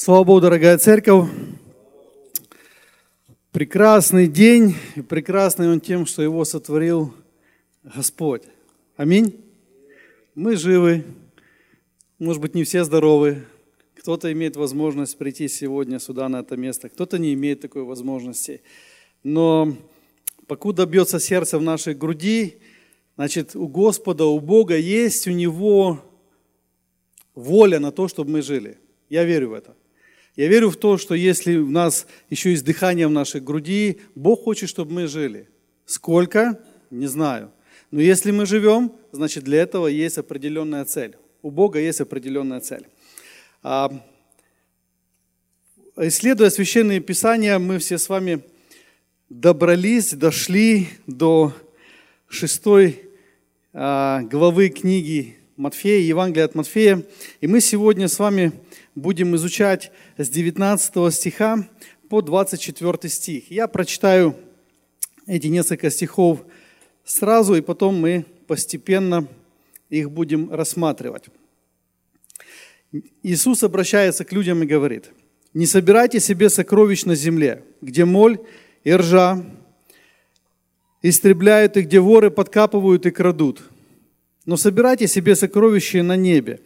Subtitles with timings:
[0.00, 1.28] Слава Богу, дорогая церковь.
[3.50, 7.12] Прекрасный день, и прекрасный он тем, что его сотворил
[7.82, 8.42] Господь.
[8.96, 9.34] Аминь.
[10.36, 11.04] Мы живы,
[12.20, 13.44] может быть, не все здоровы.
[13.96, 18.62] Кто-то имеет возможность прийти сегодня сюда, на это место, кто-то не имеет такой возможности.
[19.24, 19.76] Но
[20.46, 22.58] покуда бьется сердце в нашей груди,
[23.16, 26.00] значит, у Господа, у Бога есть у Него
[27.34, 28.78] воля на то, чтобы мы жили.
[29.08, 29.74] Я верю в это.
[30.38, 34.44] Я верю в то, что если у нас еще есть дыхание в нашей груди, Бог
[34.44, 35.48] хочет, чтобы мы жили.
[35.84, 36.60] Сколько?
[36.92, 37.50] Не знаю.
[37.90, 41.16] Но если мы живем, значит для этого есть определенная цель.
[41.42, 42.86] У Бога есть определенная цель.
[43.64, 43.90] А,
[45.96, 48.44] исследуя священные писания, мы все с вами
[49.28, 51.52] добрались, дошли до
[52.28, 53.02] шестой
[53.72, 57.02] а, главы книги Матфея, Евангелия от Матфея.
[57.40, 58.52] И мы сегодня с вами
[58.94, 61.68] будем изучать с 19 стиха
[62.08, 63.50] по 24 стих.
[63.50, 64.34] Я прочитаю
[65.26, 66.44] эти несколько стихов
[67.04, 69.28] сразу, и потом мы постепенно
[69.88, 71.26] их будем рассматривать.
[73.22, 75.10] Иисус обращается к людям и говорит,
[75.54, 78.38] «Не собирайте себе сокровищ на земле, где моль
[78.82, 79.44] и ржа
[81.02, 83.62] истребляют и где воры подкапывают и крадут,
[84.46, 86.60] но собирайте себе сокровища на небе,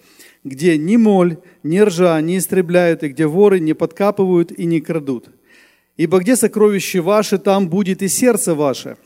[0.44, 5.28] где ни моль, ни ржа не истребляют, и где воры не подкапывают и не крадут.
[5.96, 8.96] Ибо где сокровище ваше, там будет и сердце ваше.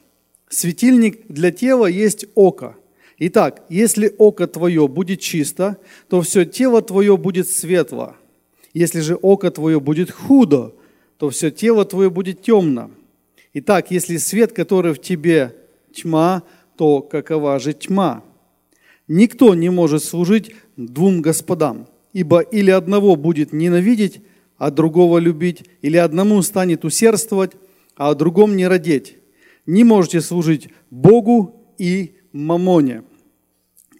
[0.49, 2.77] Светильник для тела есть око.
[3.19, 8.15] Итак, если око твое будет чисто, то все тело твое будет светло.
[8.73, 10.75] Если же око твое будет худо,
[11.19, 12.91] то все тело твое будет темно.
[13.55, 15.57] Итак, если свет, который в тебе
[15.95, 16.43] тьма,
[16.77, 18.23] то какова же тьма?
[19.09, 24.21] Никто не может служить двум господам, ибо или одного будет ненавидеть,
[24.59, 27.53] а другого любить, или одному станет усердствовать,
[27.97, 29.17] а о другом не родить.
[29.67, 33.03] Не можете служить Богу и мамоне.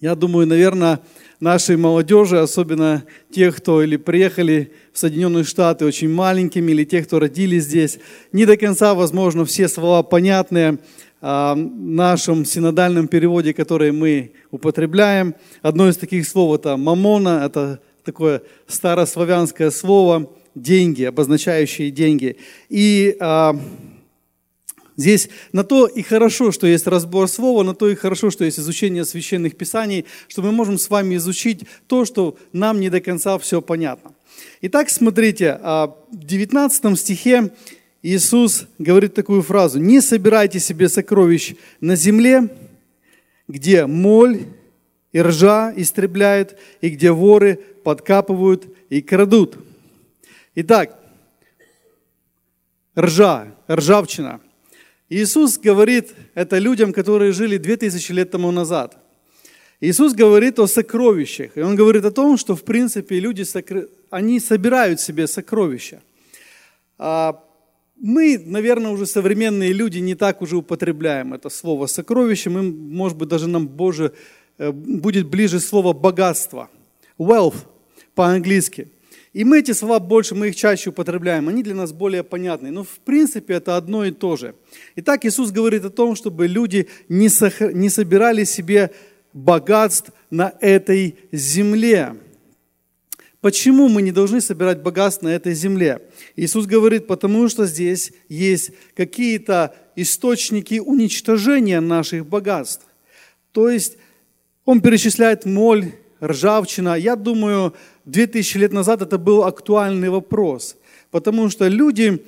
[0.01, 1.01] Я думаю, наверное,
[1.41, 7.19] нашей молодежи, особенно тех, кто или приехали в Соединенные Штаты очень маленькими, или тех, кто
[7.19, 7.99] родились здесь,
[8.33, 10.79] не до конца, возможно, все слова понятные,
[11.27, 15.35] нашем синодальном переводе, который мы употребляем.
[15.63, 22.37] Одно из таких слов это «мамона», это такое старославянское слово «деньги», обозначающие деньги.
[22.69, 23.59] И а,
[24.97, 28.59] Здесь на то и хорошо, что есть разбор слова, на то и хорошо, что есть
[28.59, 33.39] изучение священных писаний, что мы можем с вами изучить то, что нам не до конца
[33.39, 34.13] все понятно.
[34.63, 37.51] Итак, смотрите, а, в 19 стихе
[38.03, 42.49] Иисус говорит такую фразу, не собирайте себе сокровищ на земле,
[43.49, 44.47] где моль
[45.13, 49.57] и ржа истребляют, и где воры подкапывают и крадут.
[50.55, 50.99] Итак,
[52.99, 54.41] ржа, ржавчина.
[55.09, 58.97] Иисус говорит это людям, которые жили 2000 лет тому назад.
[59.81, 63.45] Иисус говорит о сокровищах, и Он говорит о том, что в принципе люди,
[64.11, 66.03] они собирают себе сокровища.
[67.99, 72.51] Мы, наверное, уже современные люди не так уже употребляем это слово сокровище.
[72.51, 74.13] Мы, может быть, даже нам Боже
[74.59, 76.69] э, будет ближе слово богатство.
[77.19, 77.57] Wealth
[78.15, 78.89] по-английски.
[79.33, 82.71] И мы эти слова больше, мы их чаще употребляем, они для нас более понятны.
[82.71, 84.55] Но в принципе это одно и то же.
[84.97, 87.61] Итак, Иисус говорит о том, чтобы люди не, сох...
[87.61, 88.93] не собирали себе
[89.35, 92.17] богатств на этой земле.
[93.47, 96.01] Почему мы не должны собирать богатство на этой земле?
[96.35, 102.85] Иисус говорит, потому что здесь есть какие-то источники уничтожения наших богатств.
[103.53, 103.99] То есть
[104.65, 106.97] он перечисляет моль, ржавчина.
[106.97, 107.73] Я думаю,
[108.07, 110.77] 2000 лет назад это был актуальный вопрос,
[111.13, 112.25] потому что люди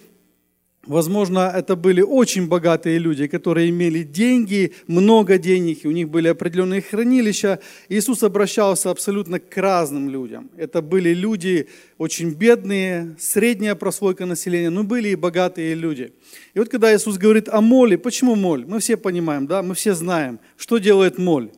[0.88, 6.28] Возможно, это были очень богатые люди, которые имели деньги, много денег, и у них были
[6.28, 7.60] определенные хранилища.
[7.91, 10.50] Иисус обращался абсолютно к разным людям.
[10.56, 11.69] Это были люди
[11.99, 16.14] очень бедные, средняя прослойка населения, но были и богатые люди.
[16.55, 18.64] И вот когда Иисус говорит о моле, почему моль?
[18.67, 21.50] Мы все понимаем, да, мы все знаем, что делает моль.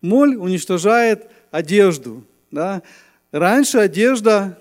[0.00, 2.24] Моль уничтожает одежду.
[2.50, 2.82] Да?
[3.30, 4.58] Раньше одежда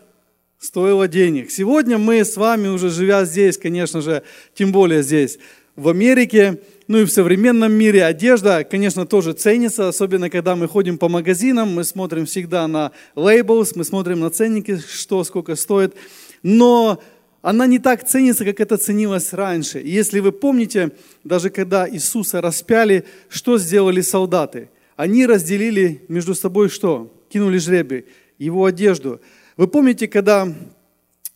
[0.62, 1.50] стоило денег.
[1.50, 4.22] Сегодня мы с вами, уже живя здесь, конечно же,
[4.54, 5.40] тем более здесь,
[5.76, 11.00] в Америке, ну и в современном мире одежда, конечно, тоже ценится, особенно когда мы ходим
[11.00, 15.96] по магазинам, мы смотрим всегда на labels, мы смотрим на ценники, что сколько стоит,
[16.44, 17.02] но
[17.42, 19.80] она не так ценится, как это ценилось раньше.
[19.80, 20.92] И если вы помните,
[21.24, 24.70] даже когда Иисуса распяли, что сделали солдаты?
[24.96, 27.12] Они разделили между собой что?
[27.30, 28.06] Кинули жребий,
[28.38, 29.22] его одежду.
[29.58, 30.48] Вы помните, когда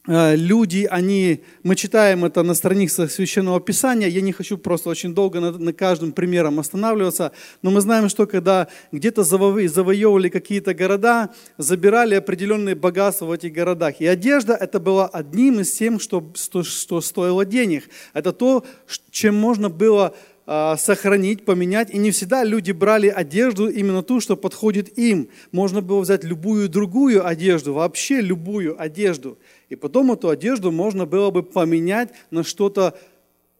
[0.07, 5.15] Э, люди, они, мы читаем это на страницах Священного Писания, я не хочу просто очень
[5.15, 7.31] долго на, на каждом примером останавливаться,
[7.63, 13.99] но мы знаем, что когда где-то завоевывали какие-то города, забирали определенные богатства в этих городах.
[13.99, 17.89] И одежда это было одним из тем, что, что, что стоило денег.
[18.13, 18.63] Это то,
[19.09, 20.15] чем можно было
[20.45, 21.89] сохранить, поменять.
[21.89, 25.29] И не всегда люди брали одежду именно ту, что подходит им.
[25.51, 29.37] Можно было взять любую другую одежду, вообще любую одежду.
[29.69, 32.95] И потом эту одежду можно было бы поменять на что-то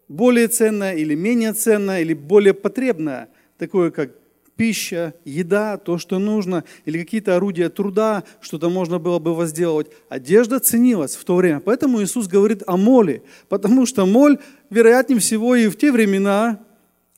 [0.08, 4.12] более ценное или менее ценное, или более потребное, такое как
[4.56, 9.88] пища, еда, то, что нужно, или какие-то орудия труда, что-то можно было бы возделывать.
[10.08, 11.60] Одежда ценилась в то время.
[11.60, 14.38] Поэтому Иисус говорит о моле, потому что моль,
[14.70, 16.60] вероятнее всего, и в те времена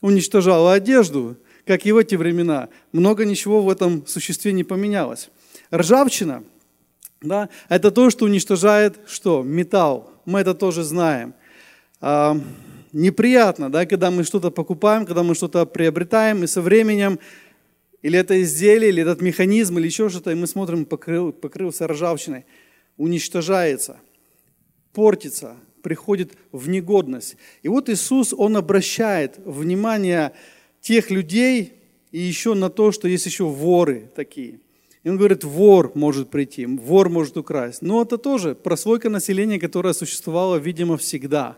[0.01, 2.69] уничтожала одежду, как и в эти времена.
[2.91, 5.29] Много ничего в этом существе не поменялось.
[5.73, 6.43] Ржавчина,
[7.21, 9.43] да, это то, что уничтожает что?
[9.43, 10.11] Металл.
[10.25, 11.33] Мы это тоже знаем.
[11.99, 12.39] А,
[12.93, 17.19] неприятно, да, когда мы что-то покупаем, когда мы что-то приобретаем, и со временем
[18.01, 22.45] или это изделие, или этот механизм, или еще что-то, и мы смотрим, покрыл, покрылся ржавчиной,
[22.95, 23.97] уничтожается,
[24.93, 27.37] портится, приходит в негодность.
[27.63, 30.33] И вот Иисус, Он обращает внимание
[30.81, 31.73] тех людей
[32.11, 34.59] и еще на то, что есть еще воры такие.
[35.03, 37.81] И он говорит, вор может прийти, вор может украсть.
[37.81, 41.57] Но это тоже прослойка населения, которая существовала, видимо, всегда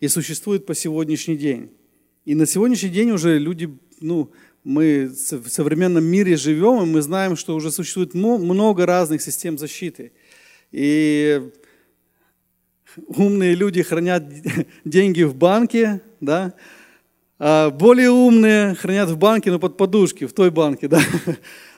[0.00, 1.70] и существует по сегодняшний день.
[2.26, 3.70] И на сегодняшний день уже люди,
[4.00, 4.30] ну,
[4.62, 10.12] мы в современном мире живем, и мы знаем, что уже существует много разных систем защиты.
[10.72, 11.50] И
[13.06, 14.24] умные люди хранят
[14.84, 16.54] деньги в банке, да,
[17.38, 21.00] а более умные хранят в банке, но под подушки, в той банке, да.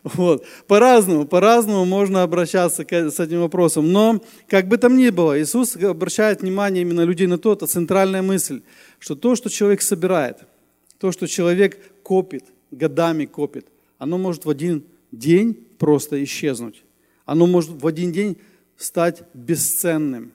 [0.05, 0.47] Вот.
[0.69, 3.93] По-разному, по-разному можно обращаться с этим вопросом.
[3.93, 8.23] Но, как бы там ни было, Иисус обращает внимание именно людей на то, это центральная
[8.23, 8.63] мысль,
[9.01, 10.39] что то, что человек собирает,
[10.99, 13.67] то, что человек копит, годами копит,
[13.99, 16.85] оно может в один день просто исчезнуть.
[17.25, 18.37] Оно может в один день
[18.77, 20.33] стать бесценным.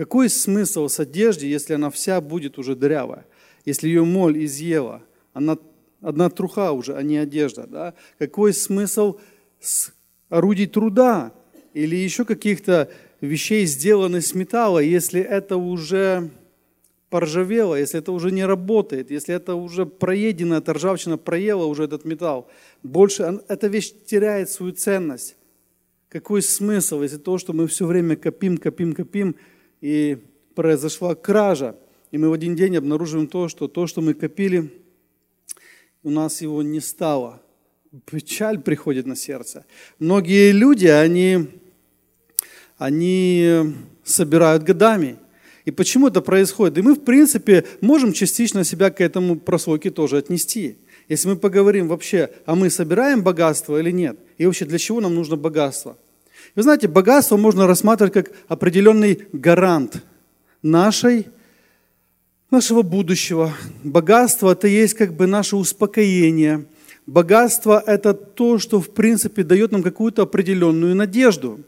[0.00, 3.26] Какой смысл с одежды, если она вся будет уже дырявая?
[3.66, 5.02] Если ее моль изъела,
[5.34, 5.58] она
[6.00, 7.66] одна труха уже, а не одежда.
[7.66, 7.94] Да?
[8.18, 9.18] Какой смысл
[9.60, 9.92] с
[10.30, 11.34] орудий труда
[11.74, 16.30] или еще каких-то вещей, сделанных с металла, если это уже
[17.10, 22.06] поржавело, если это уже не работает, если это уже проедено, эта ржавчина проела уже этот
[22.06, 22.48] металл,
[22.82, 25.36] больше эта вещь теряет свою ценность.
[26.08, 29.36] Какой смысл, если то, что мы все время копим, копим, копим,
[29.80, 30.18] и
[30.54, 31.76] произошла кража,
[32.10, 34.70] и мы в один день обнаруживаем то, что то, что мы копили,
[36.02, 37.40] у нас его не стало.
[38.10, 39.64] Печаль приходит на сердце.
[39.98, 41.48] Многие люди, они,
[42.78, 43.74] они
[44.04, 45.16] собирают годами.
[45.64, 46.78] И почему это происходит?
[46.78, 50.78] И мы, в принципе, можем частично себя к этому прослойке тоже отнести.
[51.08, 54.18] Если мы поговорим вообще, а мы собираем богатство или нет?
[54.38, 55.98] И вообще, для чего нам нужно богатство?
[56.54, 60.02] Вы знаете, богатство можно рассматривать как определенный гарант
[60.62, 61.28] нашей
[62.50, 63.52] нашего будущего.
[63.84, 66.66] Богатство– это есть как бы наше успокоение.
[67.06, 71.60] Богатство– это то, что, в принципе, дает нам какую-то определенную надежду.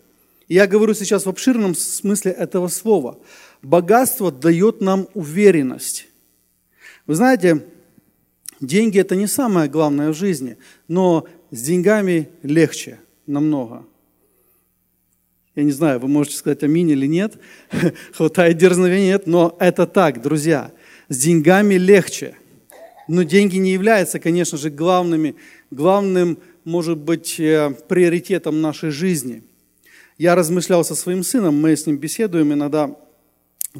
[0.48, 3.18] Я говорю сейчас в обширном смысле этого слова.
[3.62, 6.08] Богатство дает нам уверенность.
[7.06, 7.64] Вы знаете,
[8.61, 10.58] деньги– это не самое главное в жизни,
[10.88, 13.85] но с деньгами легче намного.
[15.54, 17.35] Я не знаю, вы можете сказать аминь или нет,
[18.14, 20.73] хватает дерзновения, нет, но это так, друзья.
[21.09, 22.37] С деньгами легче.
[23.06, 25.35] Но деньги не являются, конечно же, главными,
[25.71, 29.42] главным, может быть, э, приоритетом нашей жизни.
[30.16, 32.97] Я размышлял со своим сыном, мы с ним беседуем иногда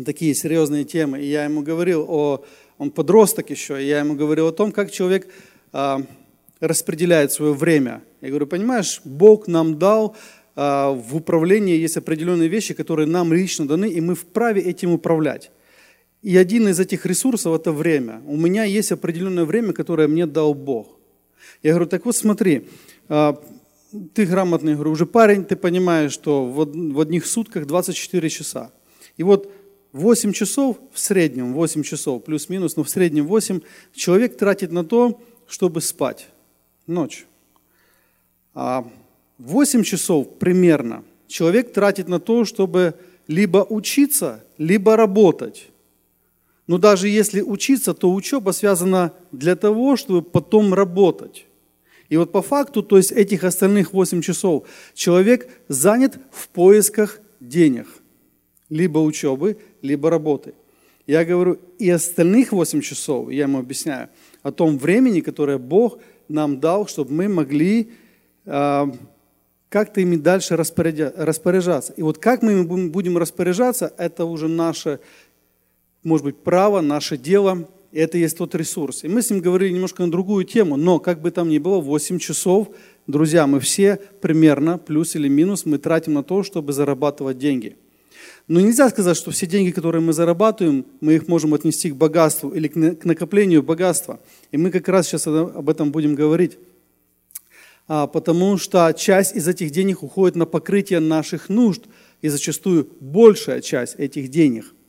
[0.05, 2.45] такие серьезные темы, и я ему говорил о,
[2.77, 5.29] он подросток еще, и я ему говорил о том, как человек
[5.73, 6.03] а,
[6.61, 8.03] распределяет свое время.
[8.21, 10.17] Я говорю, понимаешь, Бог нам дал
[10.55, 15.51] в управлении есть определенные вещи, которые нам лично даны, и мы вправе этим управлять.
[16.23, 18.23] И один из этих ресурсов– это время.
[18.27, 20.99] У меня есть определенное время, которое мне дал Бог.
[21.63, 22.69] Я говорю, так вот смотри,
[23.09, 23.43] а,
[24.15, 28.73] ты грамотный, говорю, уже парень, ты понимаешь, что в одних сутках 24 часа.
[29.17, 29.53] И вот
[29.93, 33.61] 8 часов в среднем, 8 часов плюс-минус, но в среднем 8,
[33.95, 36.29] человек тратит на то, чтобы спать
[36.87, 37.27] ночь.
[38.55, 38.89] А
[39.47, 42.95] 8 часов примерно человек тратит на то, чтобы
[43.27, 45.69] либо учиться, либо работать.
[46.67, 51.47] Но даже если учиться, то учеба связана для того, чтобы потом работать.
[52.09, 57.87] И вот по факту, то есть этих остальных 8 часов, человек занят в поисках денег.
[58.69, 60.55] либо учебы, либо работы.
[61.07, 64.09] Я говорю, и остальных 8 часов, я ему объясняю,
[64.43, 67.91] о том времени, которое Бог нам дал, чтобы мы могли
[68.47, 68.87] э,
[69.73, 71.95] как-то ими дальше распоряжаться.
[71.97, 75.01] И вот как мы будем распоряжаться, это уже наше,
[76.05, 79.03] может быть, право, наше дело, и это есть тот ресурс.
[79.03, 81.81] И мы с ним говорили немножко на другую тему, но как бы там ни было,
[81.81, 82.69] 8 часов,
[83.07, 87.77] друзья, мы все примерно, плюс или минус, мы тратим на то, чтобы зарабатывать деньги.
[88.49, 92.51] Но нельзя сказать, что все деньги, которые мы зарабатываем, мы их можем отнести к богатству
[92.51, 94.21] или к накоплению богатства.
[94.51, 96.59] И мы как раз сейчас об этом будем говорить.
[97.95, 101.83] А, потому что часть из этих денег уходит на покрытие наших нужд,
[102.23, 104.65] и зачастую большая часть этих денег–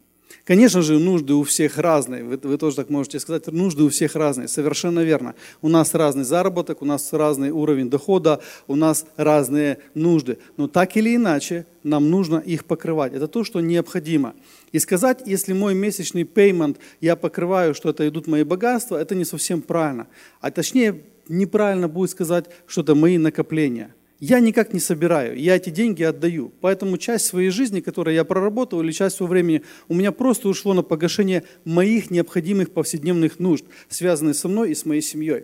[0.46, 2.24] Конечно же, нужды у всех разные.
[2.24, 4.50] Вы, вы тоже так можете сказать, нужды у всех разные.
[4.50, 5.36] Совершенно верно.
[5.62, 10.38] У нас разный заработок, у нас разный уровень дохода, у нас разные нужды.
[10.58, 13.14] Но так или иначе, нам нужно их покрывать.
[13.14, 14.34] Это то, что необходимо.
[14.74, 19.24] И сказать, если мой месячный пеймент я покрываю, что это идут мои богатства, это не
[19.24, 20.08] совсем правильно.
[20.42, 23.94] А точнее, неправильно будет сказать, что это мои накопления–
[24.26, 26.54] я никак не собираю, я эти деньги отдаю.
[26.62, 30.74] Поэтому часть своей жизни, которую я проработал, или часть своего времени, у меня просто ушло
[30.74, 35.44] на погашение моих необходимых повседневных нужд, связанных со мной и с моей семьей.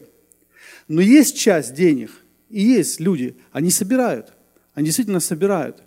[0.88, 2.10] Но есть часть денег,
[2.50, 4.32] и есть люди, они собирают,
[4.74, 5.84] они действительно собирают.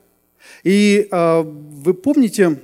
[0.62, 2.60] И э, вы помните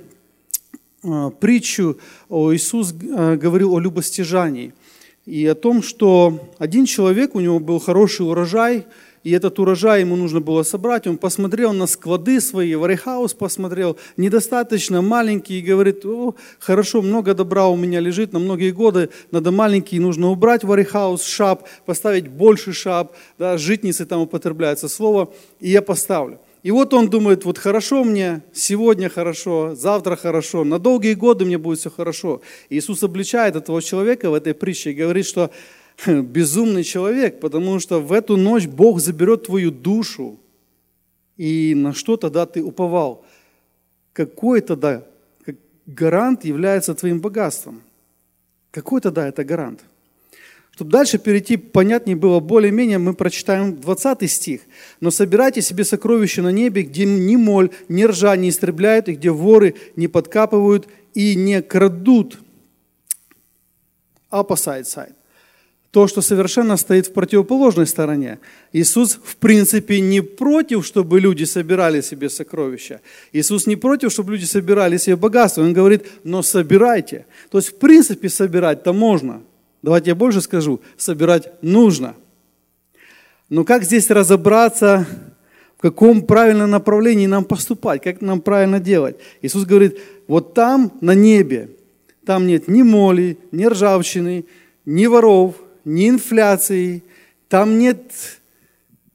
[1.01, 4.73] э, притчу, о, Иисус э, говорил о любостяжании
[5.29, 8.87] и о том, что один человек, у него был хороший урожай,
[9.23, 11.05] и этот урожай ему нужно было собрать.
[11.05, 17.67] Он посмотрел на склады свои, варихаус посмотрел, недостаточно маленький, и говорит, о, хорошо, много добра
[17.67, 23.13] у меня лежит на многие годы, надо маленький, нужно убрать варихаус, шап, поставить больше шап,
[23.37, 26.39] да, житницы там употребляется слово, и я поставлю.
[26.61, 31.57] И вот он думает, вот хорошо мне, сегодня хорошо, завтра хорошо, на долгие годы мне
[31.57, 32.41] будет все хорошо.
[32.69, 35.51] Иисус обличает этого человека в этой притче и говорит, что
[36.05, 40.37] безумный человек, потому что в эту ночь Бог заберет твою душу.
[41.37, 43.23] И на что тогда ты уповал?
[44.11, 45.05] Какой тогда
[45.85, 47.81] гарант является твоим богатством?
[48.71, 49.79] Какой тогда это гарант?
[50.79, 54.61] Чтобы дальше перейти, понятнее было более-менее, мы прочитаем 20 стих.
[55.01, 59.29] «Но собирайте себе сокровища на небе, где ни моль, ни ржа не истребляют, и где
[59.29, 62.39] воры не подкапывают и не крадут».
[64.31, 65.15] Opposite side
[65.91, 68.39] то, что совершенно стоит в противоположной стороне.
[68.73, 73.01] Иисус, в принципе, не против, чтобы люди собирали себе сокровища.
[73.33, 75.63] Иисус не против, чтобы люди собирали себе богатство.
[75.63, 77.25] Он говорит, но собирайте.
[77.49, 79.41] То есть, в принципе, собирать-то можно.
[79.81, 82.15] Давайте я больше скажу, собирать нужно.
[83.49, 85.07] Но как здесь разобраться,
[85.77, 89.17] в каком правильном направлении нам поступать, как нам правильно делать?
[89.41, 91.71] Иисус говорит, вот там, на небе,
[92.25, 94.45] там нет ни моли, ни ржавчины,
[94.85, 95.55] ни воров,
[95.85, 97.03] ни инфляции,
[97.47, 98.01] там нет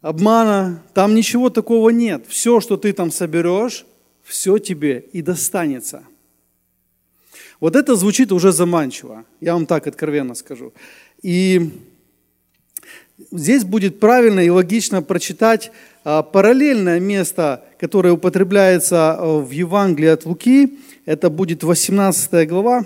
[0.00, 2.25] обмана, там ничего такого нет.
[2.28, 3.87] Все, что ты там соберешь,
[4.23, 6.02] все тебе и достанется.
[7.64, 10.75] Вот это звучит уже заманчиво, я вам так откровенно скажу.
[11.23, 11.71] И
[13.33, 15.73] здесь будет правильно и логично прочитать
[16.04, 20.78] а, параллельное место, которое употребляется а, в Евангелии от Луки.
[21.06, 22.85] Это будет 18 глава,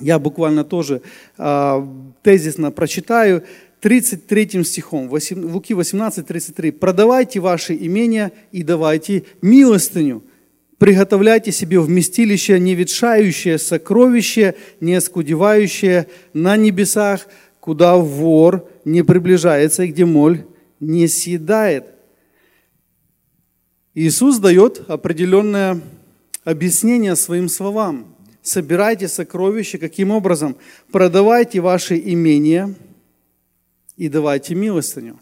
[0.00, 1.02] я буквально тоже
[1.36, 1.86] э,
[2.22, 3.44] тезисно прочитаю
[3.80, 6.70] 33 стихом, Луки 18, 33.
[6.70, 10.22] «Продавайте ваши имения и давайте милостыню,
[10.82, 17.28] приготовляйте себе вместилище, не ветшающее сокровище, не оскудевающее на небесах,
[17.60, 20.44] куда вор не приближается и где моль
[20.80, 21.84] не съедает».
[23.94, 25.80] Иисус дает определенное
[26.42, 29.78] объяснение своим словам– собирайте сокровища.
[29.78, 30.56] Каким образом?
[30.90, 32.74] Продавайте ваши имения
[33.96, 35.20] и давайте милостыню.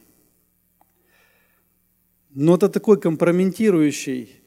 [2.30, 4.39] Но это такой компрометирующий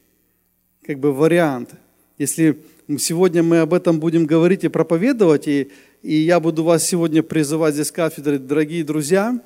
[0.86, 1.70] как бы вариант.
[2.18, 2.58] Если
[2.98, 5.70] сегодня мы об этом будем говорить и проповедовать, и,
[6.02, 9.40] и я буду вас сегодня призывать здесь кафедры, дорогие друзья,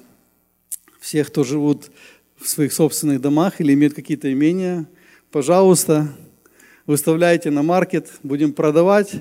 [1.00, 1.90] всех, кто живут
[2.36, 4.86] в своих собственных домах или имеют какие-то имения,
[5.30, 6.08] пожалуйста,
[6.86, 9.12] выставляете на маркет, будем продавать,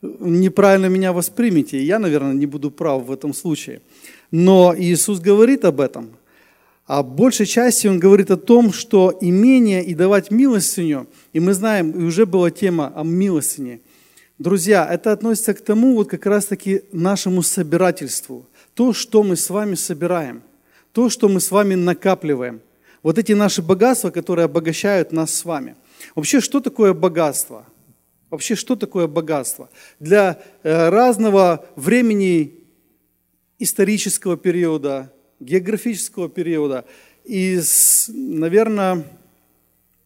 [0.00, 1.82] неправильно меня воспримите.
[1.82, 3.82] Я, наверное, не буду прав в этом случае.
[4.30, 6.16] Но Иисус говорит об этом.
[6.90, 11.92] А большей части Он говорит о том, что имение и давать милостыню, и мы знаем,
[11.92, 13.80] и уже была тема о милостыне.
[14.38, 18.44] Друзья, это относится к тому, вот как раз-таки нашему собирательству.
[18.74, 20.42] То, что мы с вами собираем,
[20.92, 22.60] то, что мы с вами накапливаем.
[23.04, 25.76] Вот эти наши богатства, которые обогащают нас с вами–
[26.14, 27.66] Вообще, что такое богатство?
[28.30, 29.68] Вообще, что такое богатство?
[29.98, 32.54] Для э, разного времени
[33.58, 36.84] исторического периода, географического периода
[37.24, 37.60] и,
[38.08, 39.04] наверное,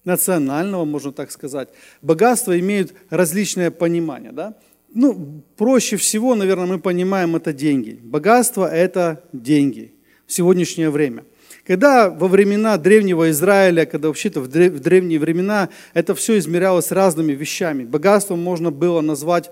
[0.05, 1.69] национального, можно так сказать,
[2.03, 4.33] богатство имеют различное понимание.
[4.33, 4.55] Да?
[4.93, 7.99] Ну, проще всего, наверное, мы понимаем это деньги.
[8.03, 9.93] Богатство– это деньги
[10.27, 11.25] в сегодняшнее время.
[11.67, 17.85] Когда во времена древнего Израиля, когда вообще-то в древние времена это все измерялось разными вещами.
[17.85, 19.51] Богатством можно было назвать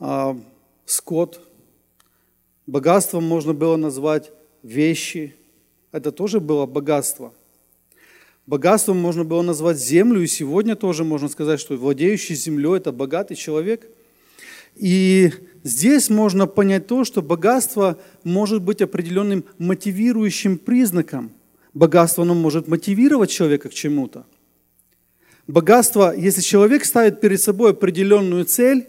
[0.00, 0.34] э,
[0.86, 1.45] скот,
[2.66, 4.32] богатством можно было назвать
[4.62, 5.34] вещи.
[5.92, 7.32] Это тоже было богатство.
[8.46, 13.34] Богатством можно было назвать землю, и сегодня тоже можно сказать, что владеющий землей– это богатый
[13.34, 13.88] человек.
[14.76, 15.32] И
[15.66, 21.32] Здесь можно понять то, что богатство может быть определенным мотивирующим признаком.
[21.74, 24.26] Богатство оно может мотивировать человека к чему-то.
[25.48, 28.86] Богатство, если человек ставит перед собой определенную цель,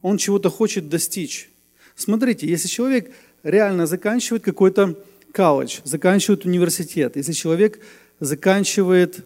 [0.00, 1.51] он чего-то хочет достичь.
[1.94, 4.98] Смотрите, если человек реально заканчивает какой-то
[5.32, 7.80] колледж, заканчивает университет, если человек
[8.20, 9.24] заканчивает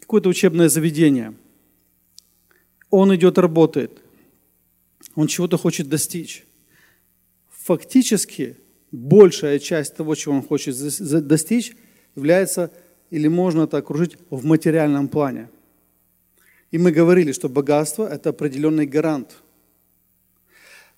[0.00, 1.34] какое-то учебное заведение,
[2.90, 3.92] он идет работает–
[5.18, 6.44] он чего-то хочет достичь.
[7.50, 8.56] Фактически
[8.92, 10.76] большая часть того, чего он хочет
[11.26, 11.76] достичь,
[12.14, 12.70] является
[13.10, 15.48] или можно это окружить в материальном плане.
[16.70, 19.38] И мы говорили, что богатство– это определенный гарант.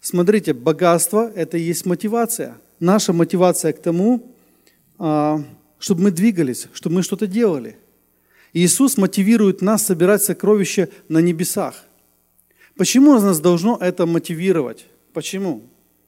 [0.00, 2.56] Смотрите, богатство– это и есть мотивация.
[2.80, 4.34] Наша мотивация к тому,
[4.98, 5.42] а,
[5.78, 7.76] чтобы мы двигались, чтобы мы что-то делали.
[8.54, 11.84] Иисус мотивирует нас собирать сокровища на небесах.
[12.76, 14.86] Почему нас должно это мотивировать?
[15.12, 15.62] Почему?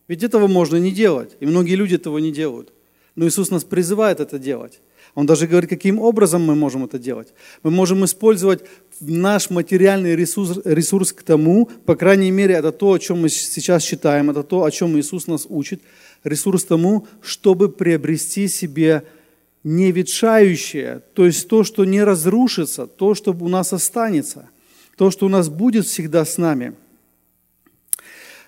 [0.09, 2.73] Ведь этого можно не делать, и многие люди этого не делают.
[3.15, 4.81] Но Иисус нас призывает это делать.
[5.15, 7.35] Он даже говорит, каким образом мы можем это делать.
[7.63, 8.65] Мы можем использовать
[9.01, 13.83] наш материальный ресурс, ресурс к тому, по крайней мере, это то, о чем мы сейчас
[13.83, 15.83] читаем, это то, о чем Иисус нас учит,
[16.25, 19.03] ресурс тому, чтобы приобрести себе
[19.65, 24.49] неветшающее, то есть то, что не разрушится, то, что у нас останется–
[24.97, 26.75] то, что у нас будет всегда с нами.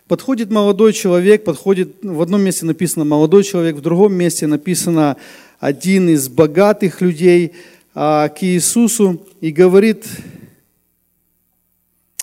[0.08, 5.16] Подходит молодой человек, подходит, в одном месте написано молодой человек, в другом месте написано
[5.58, 7.52] один из богатых людей
[7.94, 10.06] а, к Иисусу и говорит,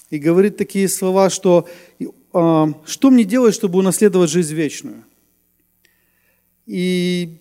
[0.09, 1.67] и говорит такие слова, что
[2.33, 5.03] а, что мне делать, чтобы унаследовать жизнь вечную?
[6.67, 7.37] И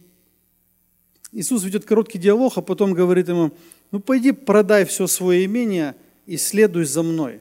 [1.32, 3.52] Иисус ведет короткий диалог, а потом говорит ему,
[3.90, 5.94] ну пойди продай все свое имение–
[6.30, 7.40] и следуй за мной.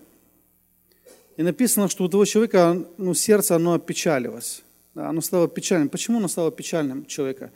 [1.39, 4.61] И написано, что у того человека ну, сердце, оно опечалилось.
[4.93, 5.87] Да, оно стало печальным.
[5.87, 7.53] Почему оно стало печальным человека?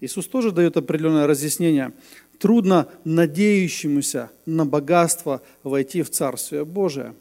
[0.00, 1.92] Иисус тоже дает определенное разъяснение.
[2.38, 7.14] Трудно надеющемуся на богатство войти в Царствие Божие.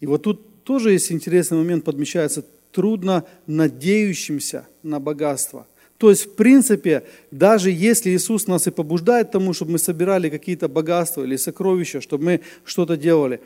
[0.00, 2.44] И вот тут тоже есть интересный момент, подмечается.
[2.72, 5.68] Трудно надеющимся на богатство.
[5.98, 10.66] То есть, в принципе, даже если Иисус нас и побуждает тому, чтобы мы собирали какие-то
[10.66, 13.40] богатства или сокровища, чтобы мы что-то делали,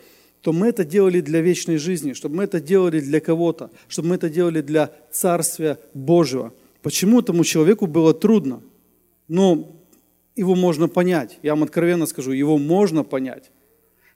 [0.44, 4.14] то мы это делали для вечной жизни, чтобы мы это делали для кого-то, чтобы мы
[4.16, 6.52] это делали для Царствия Божьего.
[6.82, 8.60] Почему этому человеку было трудно?
[9.26, 9.74] Ну,
[10.36, 11.38] его можно понять.
[11.42, 13.50] Я вам откровенно скажу, его можно понять.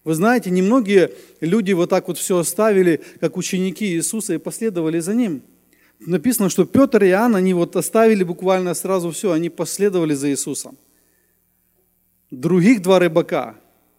[0.05, 5.15] Вы знаете, немногие люди вот так вот все оставили, как ученики Иисуса, и последовали за
[5.15, 5.43] Ним–
[6.01, 10.77] написано, что Петр и Иоанн, они вот оставили буквально сразу все, они последовали за Иисусом.
[12.31, 13.57] Других два рыбака,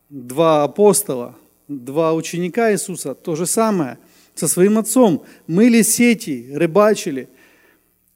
[0.09, 1.35] два апостола,
[1.69, 3.97] два ученика Иисуса, то же самое,
[4.35, 7.29] со своим отцом, мыли сети, рыбачили.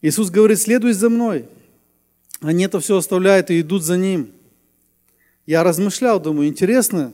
[0.01, 1.45] Иисус говорит, следуй за мной.
[2.41, 4.31] Они это все оставляют и идут за Ним.
[5.45, 7.13] Я размышлял, думаю, интересно,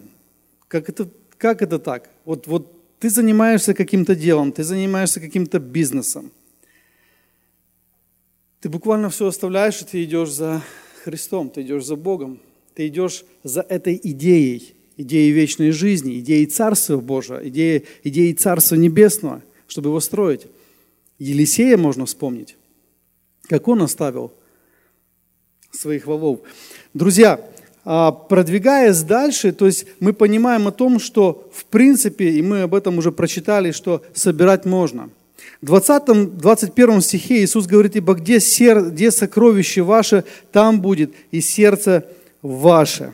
[0.68, 2.10] как это, как это так?
[2.26, 6.32] Вот, вот ты занимаешься каким-то делом, ты занимаешься каким-то бизнесом–
[8.62, 10.62] ты буквально все оставляешь, и ты идешь за
[11.04, 12.40] Христом, ты идешь за Богом,
[12.76, 19.42] ты идешь за этой идеей, идеей вечной жизни, идеей Царства Божьего, идеей, идеей Царства Небесного,
[19.68, 20.48] чтобы его строить.
[21.18, 22.56] Елисея можно вспомнить,
[23.48, 24.34] как он оставил
[25.72, 26.42] своих волов.
[26.94, 27.42] Друзья,
[27.84, 32.76] а, продвигаясь дальше, то есть мы понимаем о том, что в принципе, и мы об
[32.76, 35.10] этом уже прочитали, что собирать можно–
[35.62, 41.42] в 20, 21 стихе Иисус говорит, ибо где, сер, где сокровище ваше, там будет и
[41.42, 42.06] сердце
[42.42, 43.14] ваше.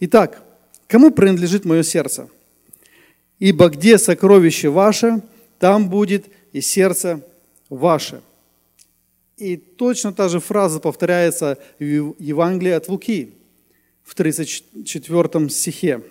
[0.00, 0.42] Итак,
[0.88, 2.28] кому принадлежит мое сердце?
[3.38, 5.22] Ибо где сокровище ваше,
[5.58, 7.20] там будет и сердце
[7.68, 8.22] ваше.
[9.36, 13.32] И точно та же фраза повторяется в Евангелии от Луки
[14.04, 16.02] в 34 стихе.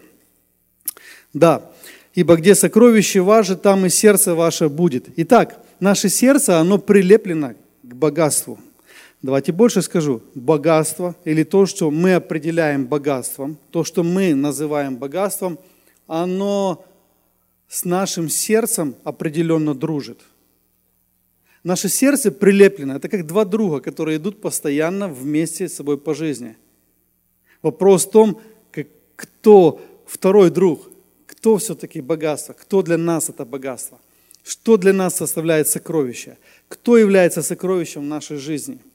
[1.33, 1.71] Да,
[2.15, 5.07] Ибо где сокровище ваше, там и сердце ваше будет.
[5.15, 8.59] Итак, наше сердце, оно прилеплено к богатству.
[9.23, 10.21] Давайте больше скажу.
[10.35, 15.57] Богатство или то, что мы определяем богатством, то, что мы называем богатством,
[16.07, 16.85] оно
[17.69, 20.19] с нашим сердцем определенно дружит.
[21.63, 22.97] Наше сердце прилеплено.
[22.97, 26.57] Это как два друга, которые идут постоянно вместе с собой по жизни.
[27.61, 28.41] Вопрос в том,
[29.15, 30.89] кто второй друг,
[31.27, 33.99] кто все-таки богатство, кто для нас это богатство,
[34.43, 38.79] что для нас составляет сокровище, кто является сокровищем в нашей жизни–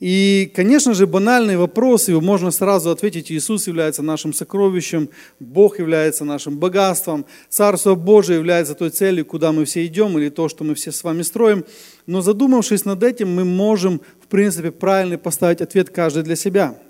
[0.00, 6.24] и, конечно же, банальный вопрос, его можно сразу ответить, Иисус является нашим сокровищем, Бог является
[6.24, 10.74] нашим богатством, Царство Божие является той целью, куда мы все идем, или то, что мы
[10.74, 11.66] все с вами строим.
[12.06, 16.80] Но задумавшись над этим, мы можем, в принципе, правильно поставить ответ каждый для себя.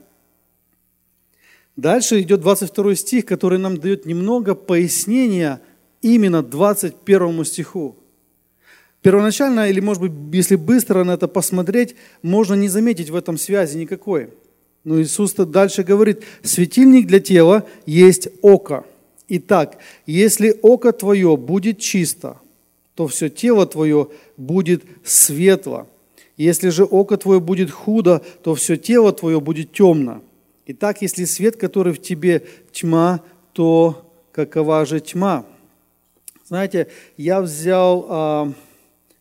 [1.75, 5.61] Дальше идет 22 стих, который нам дает немного пояснения
[6.01, 7.97] именно 21 стиху.
[9.03, 13.79] Первоначально, или может быть, если быстро на это посмотреть, можно не заметить в этом связи
[13.79, 14.29] никакой.
[14.85, 18.85] Но Иисус дальше говорит, светильник для тела есть око.
[19.29, 22.39] Итак, если око твое будет чисто,
[22.95, 25.87] то все тело твое будет светло.
[26.37, 30.23] Если же око твое будет худо, то все тело твое будет темно.
[30.67, 33.21] Итак, если свет, который в тебе тьма,
[33.53, 35.45] то какова же тьма?
[36.47, 38.53] Знаете, я взял а,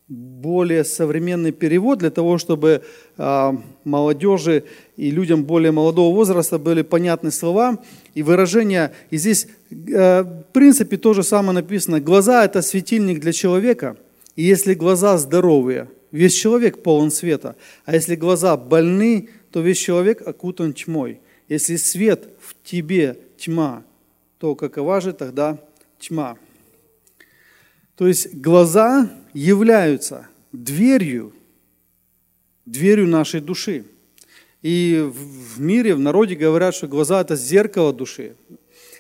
[0.10, 2.82] более современный перевод для того, чтобы
[3.18, 3.52] э,
[3.84, 4.64] молодежи
[4.98, 7.78] и людям более молодого возраста были понятны слова
[8.16, 8.92] и выражения.
[9.12, 12.00] И здесь, э, в принципе, то же самое написано.
[12.00, 13.98] Глаза– это светильник для человека.
[14.36, 17.56] И если глаза здоровые, весь человек полон света.
[17.86, 21.20] А если глаза больны, то весь человек окутан тьмой.
[21.48, 23.84] Если свет в тебе тьма,
[24.40, 25.60] то какова же тогда
[26.00, 26.38] тьма?
[27.96, 31.34] То есть глаза являются дверью,
[32.66, 33.86] дверью нашей души.
[34.62, 35.10] И
[35.56, 38.36] в мире, в народе говорят, что глаза– это зеркало души.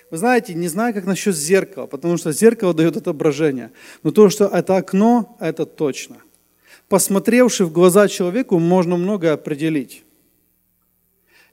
[0.09, 3.71] Вы знаете, не знаю, как насчет зеркала, потому что зеркало дает отображение.
[4.03, 6.17] Но то, что это окно, это точно.
[6.87, 10.03] Посмотревши в глаза человеку, можно многое определить.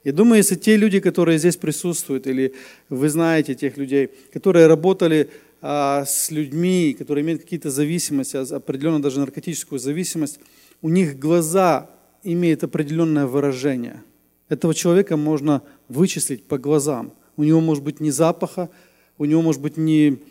[0.03, 2.55] Я думаю, если те люди, которые здесь присутствуют, или
[2.89, 5.29] вы знаете тех людей, которые работали
[5.61, 10.39] с людьми, которые имеют какие-то зависимости, а, определенно даже наркотическую зависимость,
[10.81, 11.89] у них глаза
[12.23, 14.03] имеют определенное выражение.
[14.49, 17.13] Этого человека можно вычислить по глазам.
[17.35, 18.69] У него может быть ни запаха,
[19.17, 20.21] у него может быть ни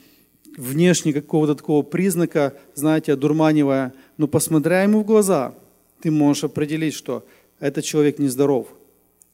[0.56, 5.54] внешне какого-то такого признака, знаете, одурманивая, но посмотря ему в глаза,
[6.00, 7.26] ты можешь определить, что
[7.58, 8.68] этот человек нездоров.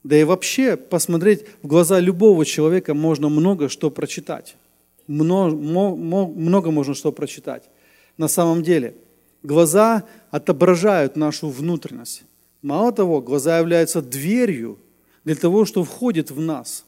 [0.05, 4.57] Да и вообще посмотреть в глаза любого человека можно много что прочитать
[5.07, 7.69] много, много можно что прочитать.
[8.17, 8.95] На самом деле,
[9.43, 12.25] глаза отображают нашу внутренность.
[12.62, 14.79] Мало того, глаза являются дверью
[15.25, 16.85] для того, что входит в нас.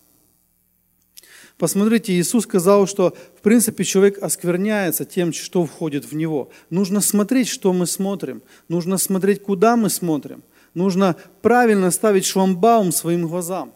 [1.58, 6.50] Посмотрите, Иисус сказал, что в принципе человек оскверняется тем, что входит в него.
[6.68, 8.42] Нужно смотреть, что мы смотрим.
[8.68, 10.42] Нужно смотреть, куда мы смотрим.
[10.74, 13.72] Нужно правильно ставить шламбаум своим глазам.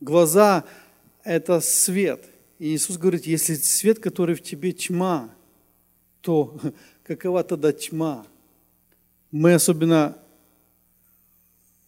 [0.00, 0.64] Глаза–
[1.24, 2.24] это свет–
[2.58, 5.30] и Иисус говорит, если свет, который в тебе тьма,
[6.20, 6.58] то
[7.04, 8.26] какова тогда тьма?
[9.30, 10.18] Мы особенно,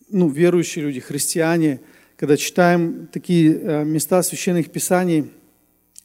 [0.08, 1.80] ну, верующие люди, христиане,
[2.16, 5.32] когда читаем такие э, места священных писаний,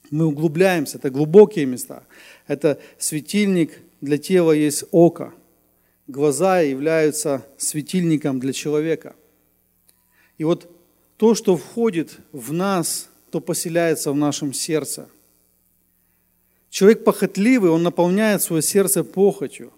[0.09, 2.03] мы углубляемся, это глубокие места.
[2.47, 5.33] Это светильник для тела есть око.
[6.07, 9.15] Глаза являются светильником для человека.
[10.37, 10.71] И вот
[11.17, 15.09] то, что входит в нас– кто поселяется в нашем сердце.
[16.69, 19.73] Человек похотливый, он наполняет свое сердце похотью.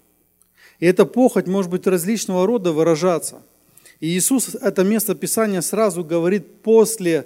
[0.78, 3.42] И эта похоть может быть различного рода выражаться.
[4.00, 7.26] И Иисус это место Писания сразу говорит после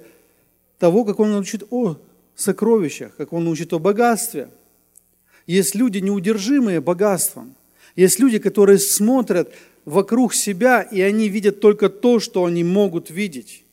[0.80, 1.98] того, как Он учит о
[2.38, 4.48] сокровищах, как Он учит о богатстве.
[5.48, 7.56] Есть люди неудержимые богатством.
[7.98, 9.52] Есть люди, которые смотрят
[9.84, 13.66] вокруг себя, и они видят только то, что они могут видеть.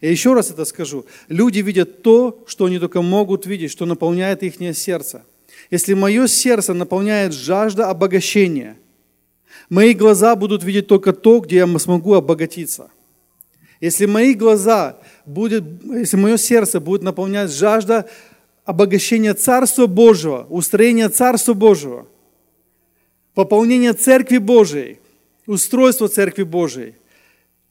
[0.00, 1.06] Я еще раз это скажу.
[1.28, 5.24] Люди видят то, что они только могут видеть, что наполняет их сердце.
[5.70, 8.76] Если мое сердце наполняет жажда обогащения,
[9.68, 12.90] мои глаза будут видеть только то, где я смогу обогатиться.
[13.80, 18.08] Если мои глаза будет, если мое сердце будет наполнять жажда
[18.64, 22.06] обогащения Царства Божьего, устроения Царства Божьего,
[23.34, 24.98] пополнения Церкви Божией,
[25.46, 26.94] устройства Церкви Божией–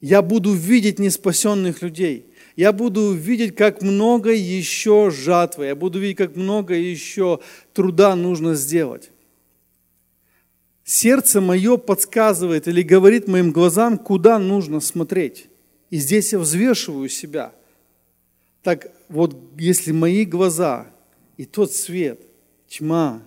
[0.00, 2.26] я буду видеть неспасенных людей.
[2.56, 7.40] я буду видеть, как много еще жатвы, я буду видеть, как много еще
[7.72, 9.10] труда нужно сделать.
[10.84, 15.48] Сердце мое подсказывает или говорит моим глазам, куда нужно смотреть.
[15.90, 17.52] И здесь я взвешиваю себя.
[18.62, 20.86] Так вот, если мои глаза
[21.36, 22.20] и тот свет,
[22.68, 23.22] тьма,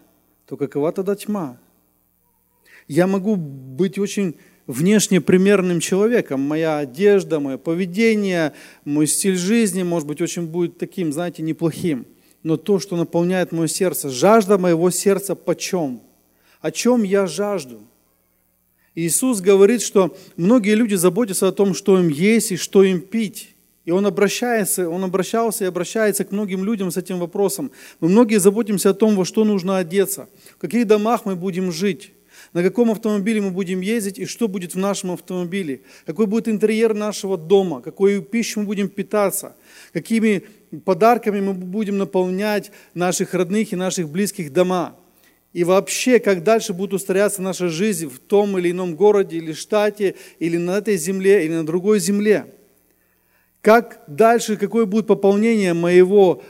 [0.45, 1.59] то какова тогда тьма?
[2.87, 4.35] Я могу быть очень
[4.67, 6.41] внешне примерным человеком.
[6.41, 8.53] Моя одежда, мое поведение,
[8.85, 12.05] мой стиль жизни, может быть, очень будет таким, знаете, неплохим.
[12.43, 16.01] Но то, что наполняет мое сердце, жажда моего сердца почем?
[16.59, 17.81] О чем я жажду?
[18.93, 23.55] Иисус говорит, что многие люди заботятся о том, что им есть и что им пить.
[23.85, 27.71] И он обращается, он обращался и обращается к многим людям с этим вопросом.
[27.99, 32.11] Мы многие заботимся о том, во что нужно одеться, в каких домах мы будем жить,
[32.53, 36.93] на каком автомобиле мы будем ездить и что будет в нашем автомобиле, какой будет интерьер
[36.93, 39.55] нашего дома, какой пищей мы будем питаться,
[39.93, 40.43] какими
[40.83, 44.97] подарками мы будем наполнять наших родных и наших близких дома.
[45.53, 50.15] И вообще, как дальше будет устрояться наша жизнь в том или ином городе, или штате,
[50.39, 52.53] или на этой земле, или на другой земле.
[53.61, 56.41] Как дальше, какое будет пополнение моего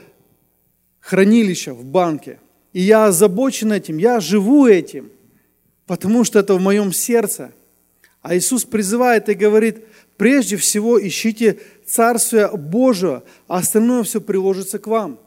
[1.00, 2.38] хранилища в банке.
[2.72, 5.10] И я озабочен этим, я живу этим–
[5.86, 7.52] потому что это в моем сердце.
[8.22, 9.78] А Иисус призывает и говорит,
[10.16, 15.18] прежде всего ищите Царствие Божие, а остальное все приложится к вам.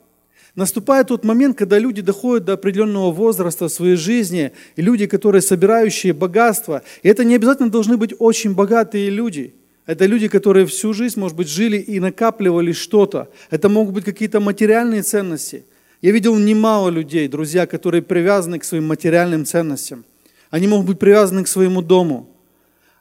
[0.56, 5.41] Наступает тот момент, когда люди доходят до определенного возраста в своей жизни, и люди, которые
[5.41, 9.54] собирающие богатство, и это не обязательно должны быть очень богатые люди.
[9.86, 13.30] Это люди, которые всю жизнь, может быть, жили и накапливали что-то.
[13.52, 15.65] Это могут быть какие-то материальные ценности.
[16.02, 20.06] Я видел немало людей, друзья, которые привязаны к своим материальным ценностям–
[20.56, 22.30] они могут быть привязаны к своему дому.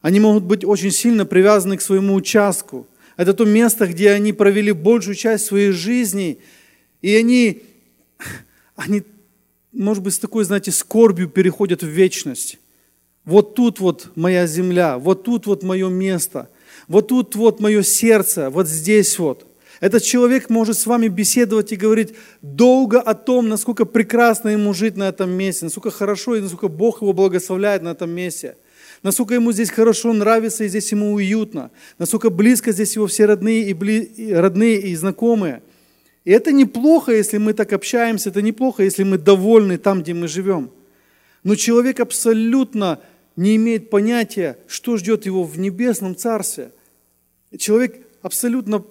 [0.03, 2.89] Они могут быть очень сильно привязаны к своему участку.
[3.17, 6.41] Это то место, где они провели большую часть своей жизни.
[7.01, 7.63] И они,
[8.75, 9.05] они,
[9.71, 12.59] может быть, с такой, знаете, скорбью переходят в вечность.
[13.25, 16.51] Вот тут вот моя земля, вот тут вот мое место,
[16.89, 19.47] вот тут вот мое сердце, вот здесь вот–
[19.85, 24.97] этот человек может с вами беседовать и говорить долго о том, насколько прекрасно ему жить
[24.97, 28.57] на этом месте, насколько хорошо и насколько Бог его благословляет на этом месте,
[29.03, 33.69] насколько ему здесь хорошо нравится и здесь ему уютно, насколько близко здесь его все родные
[33.69, 34.33] и, бли...
[34.33, 35.61] родные и знакомые.
[36.25, 40.29] И это неплохо, если мы так общаемся, это неплохо, если мы довольны там, где мы
[40.29, 40.71] живем.
[41.43, 43.01] Но человек абсолютно
[43.37, 46.71] не имеет понятия, что ждет его в небесном царстве.
[47.59, 48.83] Человек абсолютно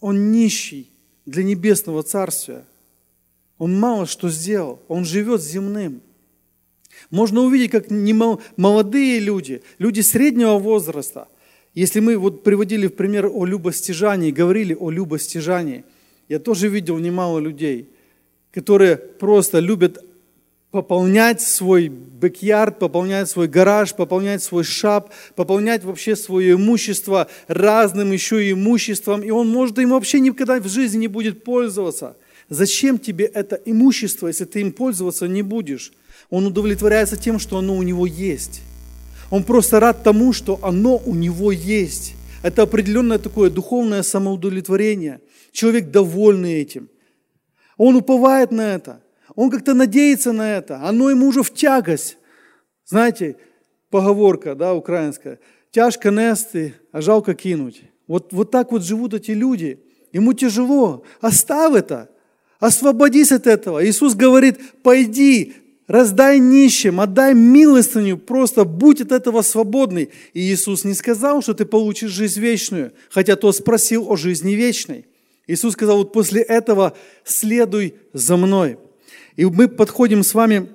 [0.00, 0.90] он нищий
[1.24, 2.64] для небесного царствия.
[3.58, 6.02] Он мало что сделал, он живет земным.
[7.10, 7.90] Можно увидеть, как
[8.56, 11.28] молодые люди, люди среднего возраста,
[11.74, 15.84] если мы вот приводили в пример о любостяжании, говорили о любостяжании,
[16.28, 17.90] я тоже видел немало людей,
[18.50, 20.02] которые просто любят
[20.70, 28.50] пополнять свой бэк пополнять свой гараж, пополнять свой шап, пополнять вообще свое имущество разным еще
[28.50, 32.16] имуществом, и он, может, им вообще никогда в жизни не будет пользоваться.
[32.48, 35.92] Зачем тебе это имущество, если ты им пользоваться не будешь?
[36.30, 38.62] Он удовлетворяется тем, что оно у него есть.
[39.30, 42.14] Он просто рад тому, что оно у него есть.
[42.42, 45.20] Это определенное такое духовное самоудовлетворение.
[45.52, 46.88] Человек довольный этим.
[47.76, 49.00] Он уповает на это.
[49.36, 52.16] Он как-то надеется на это, оно ему уже в тягость.
[52.86, 53.36] Знаете,
[53.90, 55.38] поговорка, да, украинская,
[55.70, 57.82] тяжко нести, а жалко кинуть.
[58.08, 59.78] Вот, вот так вот живут эти люди.
[60.12, 61.04] Ему тяжело.
[61.20, 62.08] Оставь это.
[62.58, 63.86] Освободись от этого.
[63.86, 65.54] Иисус говорит, пойди,
[65.86, 70.10] раздай нищим, отдай милостыню, просто будь от этого свободный.
[70.32, 75.04] И Иисус не сказал, что ты получишь жизнь вечную, хотя тот спросил о жизни вечной.
[75.46, 78.78] Иисус сказал, вот после этого следуй за мной.
[79.36, 80.68] И мы подходим с вами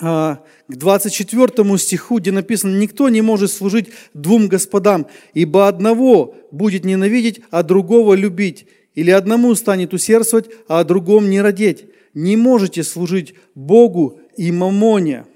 [0.00, 6.84] а, к 24 стиху, где написано, «Никто не может служить двум господам, ибо одного будет
[6.84, 11.86] ненавидеть, а другого любить, или одному станет усердствовать, а о другом не родить.
[12.12, 15.26] Не можете служить Богу и мамоне».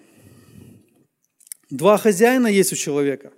[1.71, 3.33] Два хозяина есть у человека.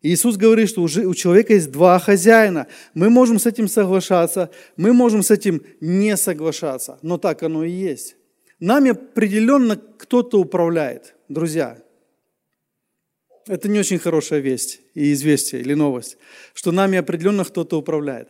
[0.00, 2.68] Иисус говорит, что у человека есть два хозяина.
[2.94, 7.70] Мы можем с этим соглашаться, мы можем с этим не соглашаться, но так оно и
[7.70, 8.16] есть.
[8.60, 11.78] Нами определенно кто-то управляет, друзья.
[13.46, 16.18] Это не очень хорошая весть и известие или новость,
[16.54, 18.28] что нами определенно кто-то управляет.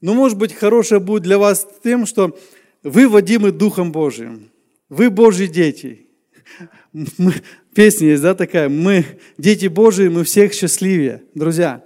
[0.00, 2.38] Но, может быть, хорошее будет для вас тем, что
[2.82, 4.50] вы водимы Духом Божиим.
[4.88, 6.06] Вы Божьи дети.
[6.92, 7.34] Мы,
[7.78, 9.04] песня есть, да, такая, мы
[9.38, 11.22] дети Божии, мы всех счастливее.
[11.36, 11.84] Друзья,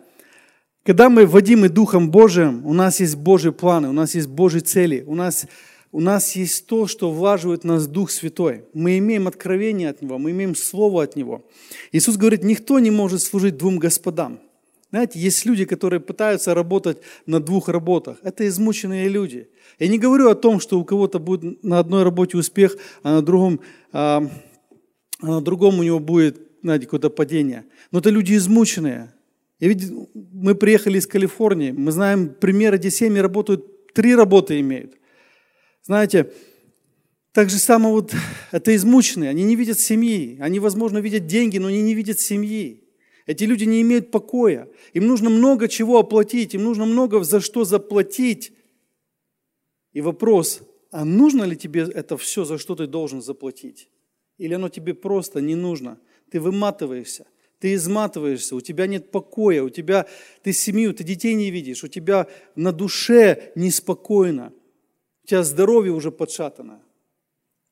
[0.87, 5.05] Когда мы водимы Духом Божиим, у нас есть Божьи планы, у нас есть Божьи цели,
[5.07, 5.47] у нас,
[5.93, 8.65] у нас есть то, что влаживает нас Дух Святой.
[8.73, 11.45] Мы имеем откровение от Него, мы имеем Слово от Него.
[11.93, 14.41] Иисус говорит, никто не может служить двум господам.
[14.93, 18.17] Знаете, есть люди, которые пытаются работать на двух работах.
[18.23, 19.51] Это измученные люди.
[19.79, 23.21] Я не говорю о том, что у кого-то будет на одной работе успех, а на
[23.21, 23.61] другом,
[23.93, 24.27] а,
[25.23, 27.65] а на другом у него будет, знаете, какое-то падение.
[27.93, 29.15] Но это люди измученные.
[29.61, 34.95] И ведь мы приехали из Калифорнии, мы знаем примеры, где семьи работают, три работы имеют.
[35.85, 36.33] Знаете,
[37.33, 38.13] так же само вот
[38.51, 42.83] это измученные, они не видят семьи, они, возможно, видят деньги, но они не видят семьи.
[43.25, 44.69] Эти люди не имеют покоя.
[44.93, 48.53] Им нужно много чего оплатить, им нужно много за что заплатить.
[49.93, 53.89] И вопрос, а нужно ли тебе это все, за что ты должен заплатить?
[54.43, 55.99] Или оно тебе просто не нужно?
[56.29, 57.27] Ты выматываешься,
[57.61, 60.07] ты изматываешься, у тебя нет покоя, у тебя
[60.43, 62.27] ты семью, ты детей не видишь, у тебя
[62.57, 64.53] на душе неспокойно,
[65.23, 66.83] у тебя здоровье уже подшатано.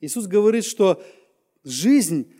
[0.00, 1.02] Иисус говорит, что
[1.64, 2.33] жизнь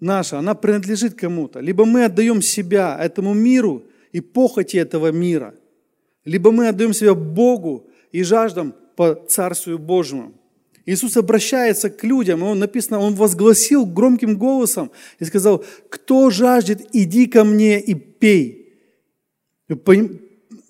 [0.00, 1.60] наша, она принадлежит кому-то.
[1.60, 5.54] Либо мы отдаем себя этому миру и похоти этого мира,
[6.24, 10.32] либо мы отдаем себя Богу и жаждам по Царствию Божьему.
[10.86, 16.86] Иисус обращается к людям, и Он написано, Он возгласил громким голосом и сказал, кто жаждет,
[16.92, 18.74] иди ко мне и пей.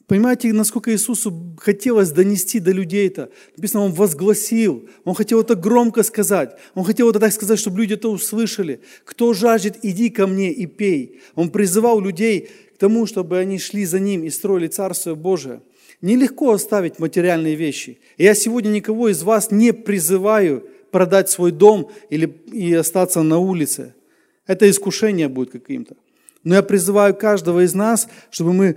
[0.07, 3.31] Понимаете, насколько Иисусу хотелось донести до людей это?
[3.57, 7.95] Написано, Он возгласил, Он хотел это громко сказать, Он хотел это так сказать, чтобы люди
[7.95, 8.81] это услышали.
[9.05, 11.21] Кто жаждет, иди ко мне и пей.
[11.35, 15.63] Он призывал людей к тому, чтобы они шли за Ним и строили Царствие Божие.
[16.05, 17.99] Нелегко оставить материальные вещи.
[18.19, 23.95] Я сегодня никого из вас не призываю продать свой дом или и остаться на улице.
[24.47, 25.97] Это искушение будет каким-то.
[26.43, 28.77] Но я призываю каждого из нас, чтобы мы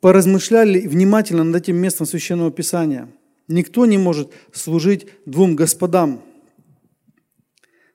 [0.00, 3.08] поразмышляли внимательно над этим местом Священного Писания.
[3.46, 6.24] Никто не может служить двум господам.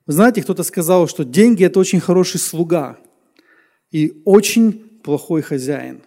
[0.05, 2.97] Вы знаете, кто-то сказал, что деньги– это очень хороший слуга
[3.91, 4.71] и очень
[5.03, 6.01] плохой хозяин.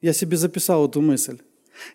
[0.00, 1.38] Я себе записал эту мысль.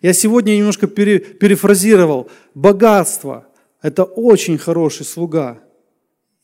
[0.00, 2.30] Я сегодня немножко пере, перефразировал.
[2.54, 3.46] Богатство–
[3.82, 5.62] это очень хороший слуга,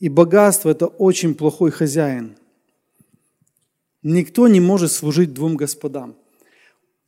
[0.00, 2.36] и богатство– это очень плохой хозяин.
[4.02, 6.16] Никто не может служить двум господам–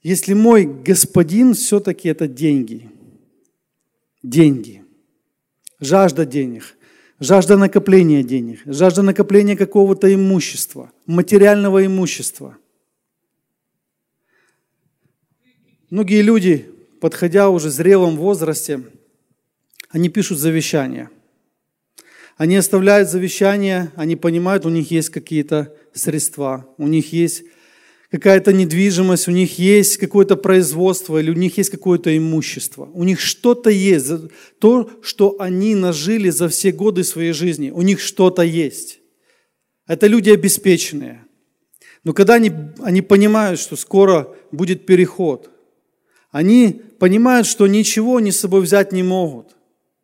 [0.03, 2.89] если мой господин все-таки это деньги,
[4.23, 4.83] деньги,
[5.79, 6.77] жажда денег,
[7.19, 12.57] жажда накопления денег, жажда накопления какого-то имущества, материального имущества.
[15.91, 18.85] Многие люди, подходя уже в зрелом возрасте,
[19.89, 21.11] они пишут завещания.
[22.37, 27.43] Они оставляют завещания, они понимают, у них есть какие-то средства, у них есть
[28.13, 32.89] какая-то недвижимость, у них есть какое-то производство или у них есть какое-то имущество.
[32.95, 34.09] У них что-то есть,
[34.61, 37.73] то, что они нажили за все годы своей жизни.
[37.73, 39.01] У них что-то есть.
[39.89, 41.25] Это люди обеспеченные.
[42.05, 45.51] Но когда они, они понимают, что скоро будет переход,
[46.31, 49.57] они понимают, что ничего они с собой взять не могут.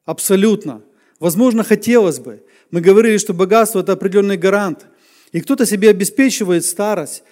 [0.04, 0.82] Абсолютно.
[1.20, 2.42] Возможно, хотелось бы.
[2.70, 4.86] Мы говорили, что богатство– это определенный гарант.
[5.32, 7.22] И кто-то себе обеспечивает старость,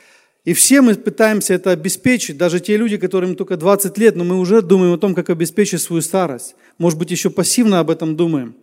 [0.45, 4.39] и все мы пытаемся это обеспечить, даже те люди, которым только 20 лет, но мы
[4.39, 6.55] уже думаем о том, как обеспечить свою старость.
[6.77, 8.55] Может быть, еще пассивно об этом думаем.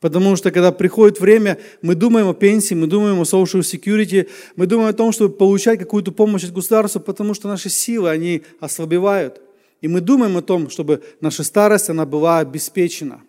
[0.00, 4.66] Потому что когда приходит время, мы думаем о пенсии, мы думаем о social security, мы
[4.66, 9.40] думаем о том, чтобы получать какую-то помощь от государства, потому что наши силы, они ослабевают.
[9.80, 13.22] И мы думаем о том, чтобы наша старость, она была обеспечена.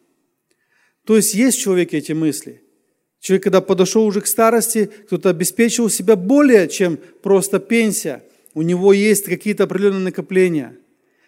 [1.05, 2.63] То есть есть в человеке эти мысли–
[3.19, 8.23] Человек, когда подошел уже к старости, кто-то обеспечил себя более, чем просто пенсия.
[8.53, 10.77] У него есть какие-то определенные накопления.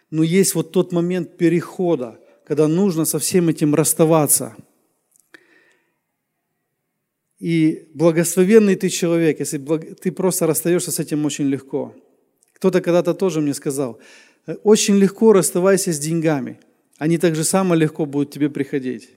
[0.09, 4.55] Но есть вот тот момент перехода, когда нужно со всем этим расставаться.
[7.39, 9.57] И благословенный ты человек, если
[9.95, 11.95] ты просто расстаешься с этим очень легко.
[12.53, 13.99] Кто-то когда-то тоже мне сказал,
[14.63, 16.59] очень легко расставайся с деньгами.
[16.97, 19.09] Они так же само легко будут тебе приходить.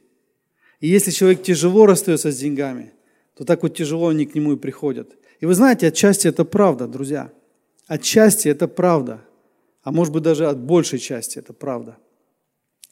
[0.81, 2.93] И если человек тяжело расстается с деньгами,
[3.37, 5.17] то так вот тяжело они к нему и приходят.
[5.41, 7.33] И вы знаете, отчасти это правда, друзья.
[7.87, 9.21] Отчасти это правда.
[9.83, 11.99] А может быть даже от большей части это правда.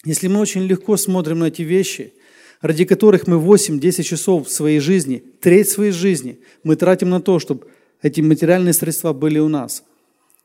[0.04, 2.12] Если мы очень легко смотрим на эти вещи,
[2.60, 7.38] ради которых мы 8-10 часов в своей жизни, треть своей жизни мы тратим на то,
[7.38, 7.66] чтобы
[8.02, 9.84] эти материальные средства были у нас.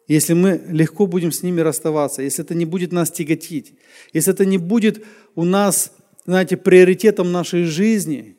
[0.08, 3.74] Если мы легко будем с ними расставаться, если это не будет нас тяготить,
[4.14, 5.04] если это не будет
[5.36, 5.92] у нас
[6.28, 8.36] знаете, приоритетом нашей жизни,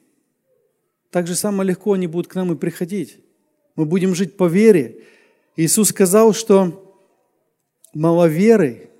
[1.10, 3.16] так же самое легко они будут к нам и приходить.
[3.76, 4.98] Мы будем жить по вере.
[5.56, 6.84] Иисус сказал, что
[7.94, 8.90] маловеры,